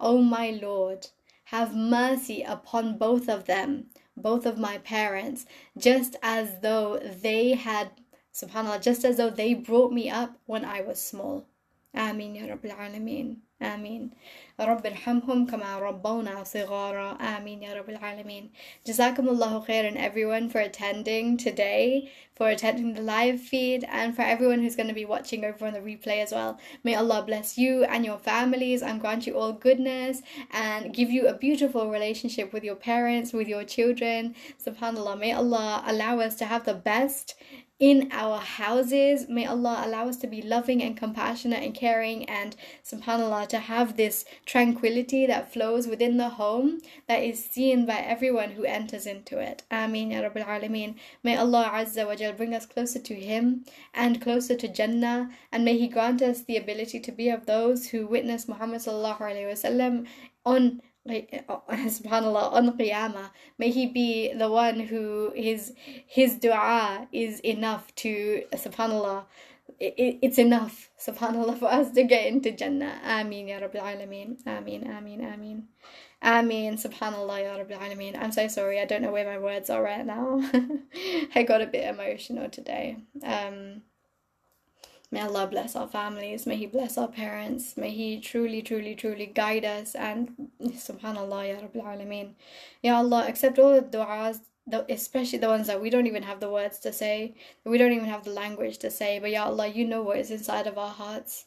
[0.00, 1.06] O my Lord,
[1.54, 3.86] have mercy upon both of them
[4.16, 5.46] both of my parents,
[5.76, 7.90] just as though they had
[8.32, 11.46] subhanallah just as though they brought me up when I was small
[11.97, 14.11] آمين يا رب العالمين آمين
[14.59, 18.51] رب ارحمهم كما ربونا صغارا آمين يا رب العالمين
[18.86, 24.59] جزاكم الله khairan everyone for attending today for attending the live feed and for everyone
[24.59, 27.84] who's going to be watching over on the replay as well may Allah bless you
[27.84, 30.21] and your families and grant you all goodness
[30.51, 35.84] and give you a beautiful relationship with your parents with your children subhanallah may Allah
[35.88, 37.34] allow us to have the best
[37.83, 39.28] in our houses.
[39.28, 42.55] May Allah allow us to be loving and compassionate and caring and
[42.85, 48.53] subhanAllah to have this tranquility that flows within the home that is seen by everyone
[48.53, 49.64] who enters into it.
[49.68, 50.95] Ameen Ya Rabbil Alameen.
[51.24, 55.64] May Allah Azza wa Jal bring us closer to Him and closer to Jannah and
[55.64, 59.51] may He grant us the ability to be of those who witness Muhammad Sallallahu Alaihi
[59.51, 60.07] Wasallam
[60.47, 65.72] on subhanallah on qiyamah may he be the one who his
[66.07, 69.24] his dua is enough to subhanallah
[69.80, 73.00] it, it's enough subhanallah for us to get into jannah.
[73.05, 74.36] Ameen ya rabbil alameen.
[74.46, 75.62] Ameen ameen ameen
[76.22, 78.20] ameen subhanallah ya rabbil alameen.
[78.20, 80.40] I'm so sorry i don't know where my words are right now.
[81.34, 82.96] I got a bit emotional today.
[83.24, 83.82] Um
[85.12, 86.46] May Allah bless our families.
[86.46, 87.76] May He bless our parents.
[87.76, 89.94] May He truly, truly, truly guide us.
[89.94, 92.30] And subhanAllah, Ya Rabbil Alameen.
[92.82, 94.40] Ya Allah, accept all the du'as,
[94.88, 97.34] especially the ones that we don't even have the words to say,
[97.64, 99.18] we don't even have the language to say.
[99.18, 101.44] But Ya Allah, you know what is inside of our hearts.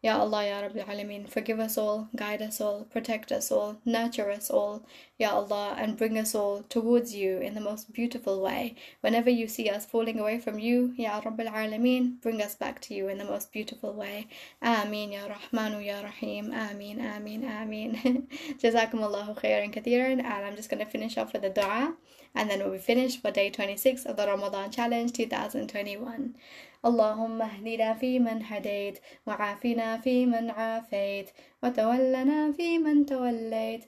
[0.00, 4.30] Ya Allah, Ya Rabbil Alameen, forgive us all, guide us all, protect us all, nurture
[4.30, 4.86] us all,
[5.18, 8.76] Ya Allah, and bring us all towards you in the most beautiful way.
[9.00, 12.94] Whenever you see us falling away from you, Ya Rabbil Alameen, bring us back to
[12.94, 14.28] you in the most beautiful way.
[14.62, 18.28] Ameen, Ya Rahmanu, Ya Rahim, Ameen, Ameen, Ameen.
[18.62, 21.96] Jazakum Allahu khairan kathiran, and I'm just going to finish off with a dua,
[22.36, 26.36] and then we'll be finished for day 26 of the Ramadan Challenge 2021.
[26.84, 31.30] اللهم اهدنا فيمن هديت وعافنا فيمن عافيت
[31.62, 33.84] وتولنا فيمن توليت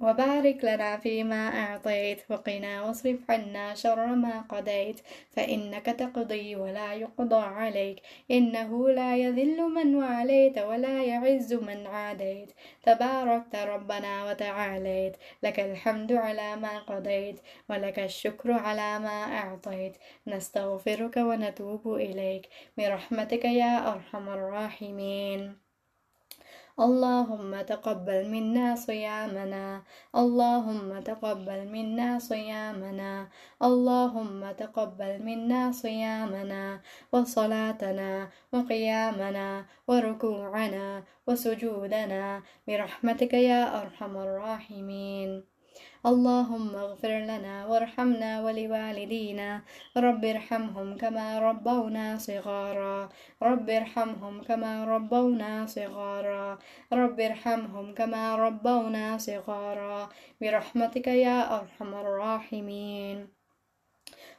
[0.00, 5.00] وبارك لنا فيما أعطيت وقنا واصرف عنا شر ما قضيت
[5.30, 8.00] فإنك تقضي ولا يقضى عليك.
[8.30, 12.52] إنه لا يذل من واليت ولا يعز من عاديت.
[12.82, 15.16] تباركت ربنا وتعاليت.
[15.42, 19.96] لك الحمد على ما قضيت ولك الشكر على ما أعطيت.
[20.26, 22.48] نستغفرك ونتوب إليك.
[22.78, 25.71] برحمتك يا أرحم الراحمين.
[26.80, 29.82] اللهم تقبل منا صيامنا.
[30.16, 33.28] اللهم تقبل منا صيامنا.
[33.62, 36.80] اللهم تقبل منا صيامنا
[37.12, 45.51] وصلاتنا وقيامنا وركوعنا وسجودنا برحمتك يا أرحم الراحمين.
[46.06, 49.62] اللهم اغفر لنا وارحمنا ولوالدينا.
[49.96, 53.08] رب ارحمهم كما ربونا صغارا.
[53.42, 56.58] رب ارحمهم كما ربونا صغارا.
[56.92, 60.08] رب ارحمهم كما ربونا صغارا.
[60.40, 63.28] برحمتك يا أرحم الراحمين.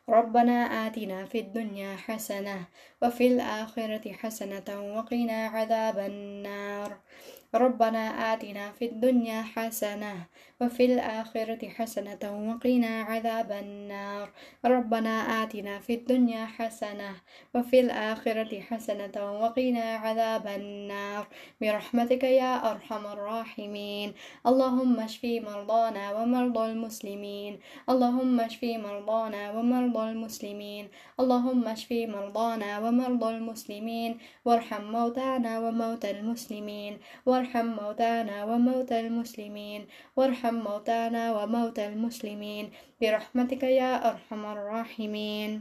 [0.10, 2.66] ربنا آتنا في الدنيا حسنة
[3.02, 6.98] وفي الآخرة حسنة وقنا عذاب النار.
[7.56, 10.26] ربنا آتنا في الدنيا حسنة
[10.64, 14.30] وفي الآخرة حسنة وقنا عذاب النار.
[14.66, 17.12] ربنا آتنا في الدنيا حسنة
[17.56, 21.28] وفي الآخرة حسنة وقنا عذاب النار.
[21.62, 24.14] برحمتك يا أرحم الراحمين.
[24.48, 27.60] اللهم اشفي مرضانا ومرضى المسلمين.
[27.90, 30.90] اللهم اشفي مرضانا ومرضى المسلمين.
[31.20, 34.18] اللهم اشفي مرضانا ومرضى المسلمين.
[34.46, 36.94] وارحم موتانا وموتى المسلمين.
[37.26, 39.88] وارحم موتانا وموتى المسلمين.
[40.18, 42.72] وارحم موتانا وموتى المسلمين.
[43.02, 45.52] برحمتك يا أرحم الراحمين.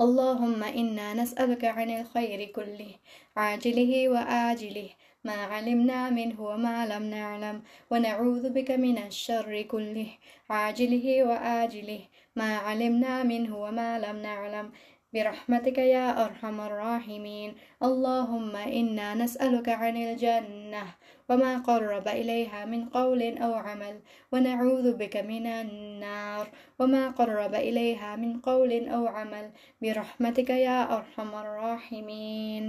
[0.00, 2.92] اللهم إنا نسألك عن الخير كله
[3.36, 4.88] عاجله وآجله.
[5.24, 10.10] ما علمنا منه وما لم نعلم ونعوذ بك من الشر كله
[10.50, 12.00] عاجله وآجله.
[12.36, 14.72] ما علمنا منه وما لم نعلم
[15.12, 17.54] برحمتك يا أرحم الراحمين.
[17.82, 20.84] اللهم إنا نسألك عن الجنة
[21.28, 24.00] وما قرب إليها من قول أو عمل
[24.32, 29.52] ونعوذ بك من النار وما قرب إليها من قول أو عمل.
[29.82, 32.64] برحمتك يا أرحم الراحمين.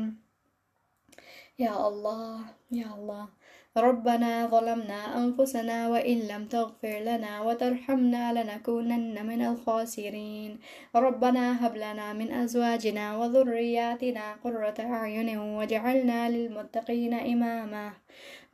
[1.59, 2.39] يا الله
[2.71, 3.27] يا الله.
[3.77, 10.59] ربنا ظلمنا أنفسنا وإن لم تغفر لنا وترحمنا لنكونن من الخاسرين.
[10.95, 17.93] ربنا هب لنا من أزواجنا وذرياتنا قرة أعين واجعلنا للمتقين إماما.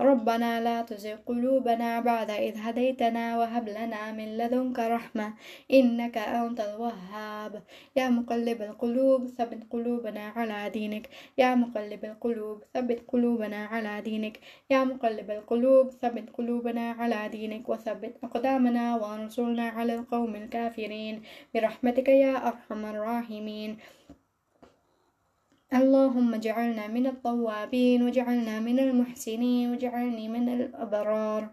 [0.01, 5.33] ربنا لا تزغ قلوبنا بعد إذ هديتنا وهب لنا من لدنك رحمة
[5.73, 7.63] إنك أنت الوهاب.
[7.95, 11.09] يا مقلب القلوب ثبت قلوبنا على دينك.
[11.37, 14.39] يا مقلب القلوب ثبت قلوبنا على دينك.
[14.69, 21.21] يا مقلب القلوب ثبت قلوبنا على دينك وثبت أقدامنا وانصرنا على القوم الكافرين.
[21.53, 23.77] برحمتك يا أرحم الراحمين.
[25.73, 31.49] اللهم اجعلنا من التوابين واجعلنا من المحسنين واجعلني من الأبرار.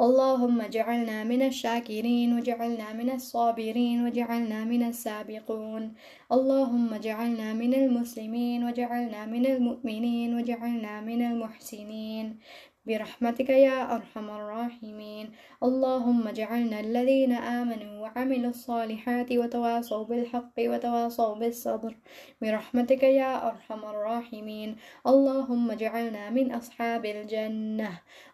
[0.00, 5.94] اللهم اجعلنا من الشاكرين واجعلنا من الصابرين واجعلنا من السابقون.
[6.32, 12.38] اللهم اجعلنا من المسلمين واجعلنا من المؤمنين واجعلنا من المحسنين.
[12.86, 15.26] برحمتك يا أرحم الراحمين.
[15.62, 21.96] اللهم اجعلنا الذين آمنوا وعملوا الصالحات وتواصوا بالحق وتواصوا بالصبر.
[22.42, 24.76] برحمتك يا أرحم الراحمين.
[25.06, 27.90] اللهم اجعلنا من أصحاب الجنة.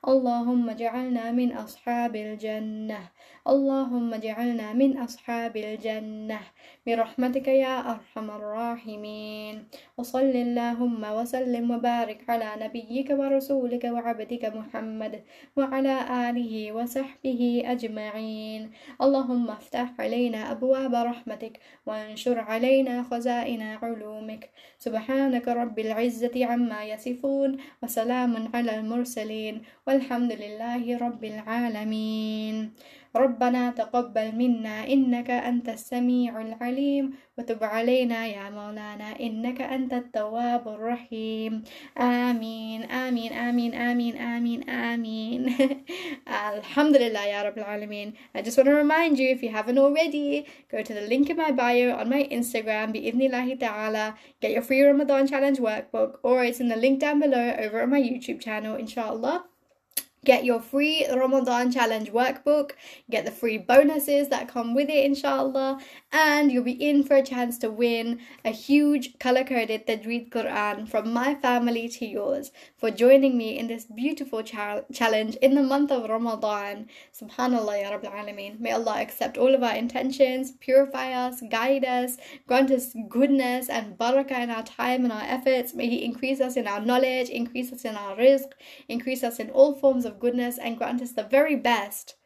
[0.09, 3.01] اللهم اجعلنا من أصحاب الجنة.
[3.43, 6.41] اللهم اجعلنا من أصحاب الجنة.
[6.87, 9.65] برحمتك يا أرحم الراحمين.
[9.99, 15.23] وصل اللهم وسلم وبارك على نبيك ورسولك وعبدك محمد
[15.57, 15.97] وعلى
[16.31, 18.71] آله وصحبه أجمعين.
[19.03, 24.51] اللهم افتح علينا أبواب رحمتك وانشر علينا خزائن علومك.
[24.79, 29.63] سبحانك رب العزة عما يصفون وسلام على المرسلين.
[29.87, 32.71] والحمد لله رب العالمين.
[33.17, 41.63] ربنا تقبل منا إنك أنت السميع العليم وتب علينا يا مولانا إنك أنت التواب الرحيم
[41.99, 45.43] آمين آمين آمين آمين آمين آمين
[46.27, 50.83] Alhamdulillah Ya Rabbil Alameen I just want to remind you if you haven't already go
[50.83, 55.27] to the link in my bio on my Instagram bi'idhnillahi ta'ala get your free Ramadan
[55.27, 59.45] challenge workbook or it's in the link down below over on my YouTube channel inshallah
[60.25, 62.73] Get your free Ramadan challenge workbook,
[63.11, 65.81] get the free bonuses that come with it, inshallah,
[66.13, 70.89] and you'll be in for a chance to win a huge color coded Tajweed Quran
[70.89, 75.63] from my family to yours for joining me in this beautiful cha- challenge in the
[75.63, 76.89] month of Ramadan.
[77.13, 78.61] Subhanallah, Ya Rabbil Alameen.
[78.61, 82.17] May Allah accept all of our intentions, purify us, guide us,
[82.47, 85.75] grant us goodness and barakah in our time and our efforts.
[85.75, 88.53] May He increase us in our knowledge, increase us in our rizq,
[88.89, 92.17] increase us in all forms of of goodness and grant us the very best,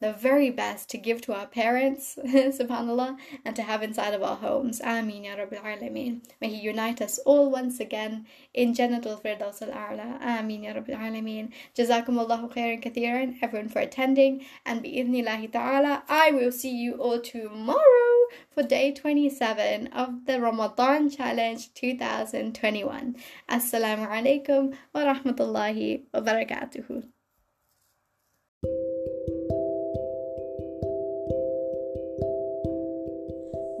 [0.00, 4.36] the very best to give to our parents, subhanAllah, and to have inside of our
[4.36, 4.80] homes.
[4.80, 6.20] Ameen Ya Rabbil Alameen.
[6.40, 10.20] May He unite us all once again in Jannatul Firdaus al-A'la.
[10.20, 11.52] Ameen Ya Rabbil Alameen.
[11.74, 17.20] Jazakum Allahu khairan kathiran, everyone for attending, and bi'idhnillahi ta'ala, I will see you all
[17.20, 18.06] tomorrow
[18.50, 23.16] for day 27 of the Ramadan Challenge 2021.
[23.48, 27.04] Assalamu alaikum wa rahmatullahi wa barakatuhu.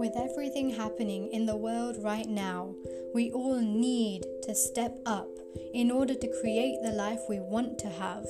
[0.06, 2.76] With everything happening in the world right now,
[3.12, 5.26] we all need to step up
[5.74, 8.24] in order to create the life we want to have.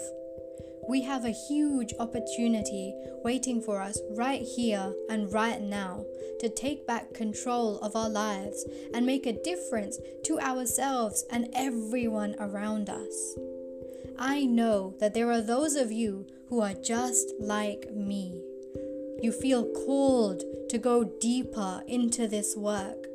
[0.88, 6.06] We have a huge opportunity waiting for us right here and right now
[6.40, 8.64] to take back control of our lives
[8.94, 13.36] and make a difference to ourselves and everyone around us.
[14.18, 18.40] I know that there are those of you who are just like me.
[19.20, 23.06] You feel called to go deeper into this work.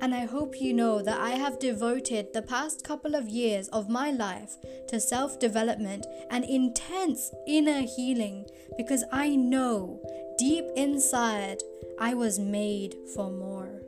[0.00, 3.88] And I hope you know that I have devoted the past couple of years of
[3.88, 4.56] my life
[4.88, 10.00] to self development and intense inner healing because I know
[10.38, 11.58] deep inside
[11.98, 13.82] I was made for more.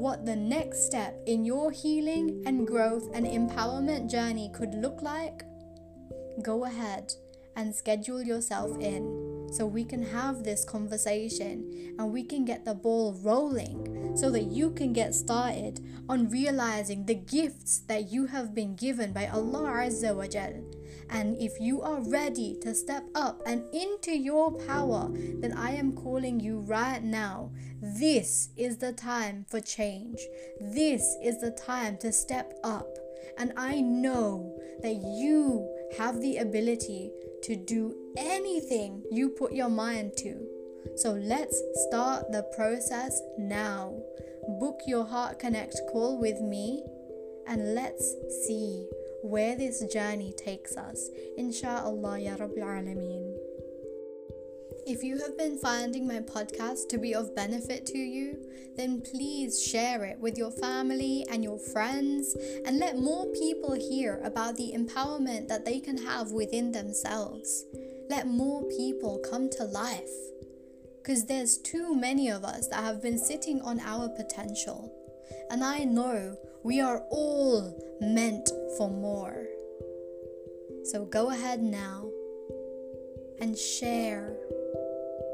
[0.03, 5.44] what the next step in your healing and growth and empowerment journey could look like,
[6.42, 7.12] go ahead
[7.55, 12.74] and schedule yourself in so we can have this conversation and we can get the
[12.74, 15.78] ball rolling so that you can get started
[16.09, 20.64] on realizing the gifts that you have been given by Allah Azza wa Jal
[21.12, 25.92] and if you are ready to step up and into your power, then I am
[25.92, 27.50] calling you right now.
[27.82, 30.18] This is the time for change.
[30.58, 32.88] This is the time to step up.
[33.36, 37.10] And I know that you have the ability
[37.42, 40.46] to do anything you put your mind to.
[40.96, 43.98] So let's start the process now.
[44.60, 46.82] Book your Heart Connect call with me
[47.46, 48.14] and let's
[48.46, 48.86] see
[49.22, 51.08] where this journey takes us.
[51.38, 53.36] Insha'Allah, Ya Rabbil Alameen.
[54.84, 58.36] If you have been finding my podcast to be of benefit to you,
[58.76, 62.34] then please share it with your family and your friends
[62.66, 67.64] and let more people hear about the empowerment that they can have within themselves.
[68.10, 70.10] Let more people come to life.
[71.00, 74.92] Because there's too many of us that have been sitting on our potential.
[75.50, 79.46] And I know we are all meant for more.
[80.84, 82.08] So go ahead now
[83.40, 84.36] and share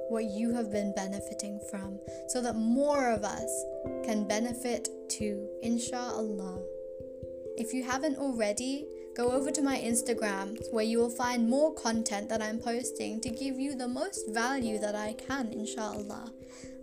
[0.09, 1.99] what you have been benefiting from
[2.29, 3.65] so that more of us
[4.05, 6.61] can benefit too, inshallah.
[7.59, 12.31] If you haven't already, go over to my Instagram where you will find more content
[12.31, 16.33] that I'm posting to give you the most value that I can, inshallah.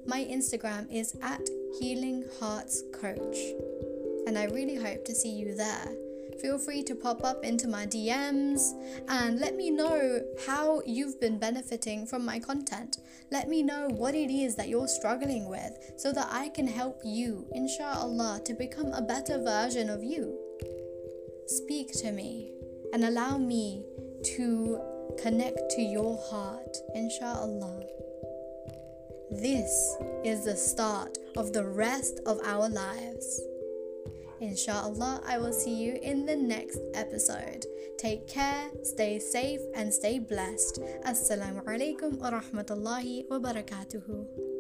[0.06, 1.42] My Instagram is at
[1.80, 3.38] Healing Hearts Coach
[4.28, 5.94] and I really hope to see you there.
[6.42, 8.72] Feel free to pop up into my DMs
[9.08, 12.98] and let me know how you've been benefiting from my content.
[13.32, 17.02] Let me know what it is that you're struggling with so that I can help
[17.04, 20.38] you, inshallah, to become a better version of you.
[21.48, 22.52] Speak to me
[22.94, 23.86] and allow me
[24.36, 24.82] to
[25.22, 27.84] connect to your heart, inshallah.
[29.32, 33.42] This is the start of the rest of our lives.
[34.42, 37.66] Inshallah, I will see you in the next episode.
[37.98, 40.80] Take care, stay safe, and stay blessed.
[41.06, 44.55] Assalamu alaikum wa rahmatullahi wa barakatuhu.